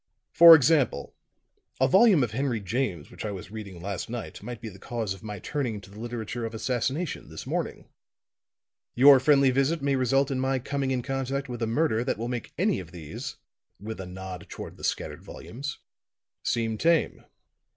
For 0.31 0.55
example, 0.55 1.13
a 1.79 1.87
volume 1.87 2.23
of 2.23 2.31
Henry 2.31 2.59
James 2.59 3.11
which 3.11 3.23
I 3.23 3.29
was 3.29 3.51
reading 3.51 3.79
last 3.79 4.09
night 4.09 4.41
might 4.41 4.59
be 4.59 4.67
the 4.67 4.79
cause 4.79 5.13
of 5.13 5.21
my 5.21 5.37
turning 5.37 5.79
to 5.79 5.91
the 5.91 5.99
literature 5.99 6.43
of 6.43 6.55
assassination 6.55 7.29
this 7.29 7.45
morning; 7.45 7.87
your 8.95 9.19
friendly 9.19 9.51
visit 9.51 9.79
may 9.83 9.95
result 9.95 10.31
in 10.31 10.39
my 10.39 10.57
coming 10.57 10.89
in 10.89 11.03
contact 11.03 11.49
with 11.49 11.61
a 11.61 11.67
murder 11.67 12.03
that 12.03 12.17
will 12.17 12.29
make 12.29 12.51
any 12.57 12.79
of 12.79 12.91
these," 12.91 13.35
with 13.79 14.01
a 14.01 14.07
nod 14.07 14.47
toward 14.49 14.75
the 14.77 14.83
scattered 14.83 15.21
volumes, 15.21 15.77
"seem 16.41 16.79
tame." 16.79 17.23